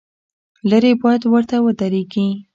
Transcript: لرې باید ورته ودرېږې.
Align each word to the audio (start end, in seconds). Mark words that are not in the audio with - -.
لرې 0.69 0.91
باید 1.01 1.21
ورته 1.33 1.55
ودرېږې. 1.65 2.27